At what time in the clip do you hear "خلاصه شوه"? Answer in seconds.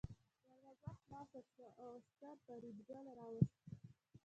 0.99-1.69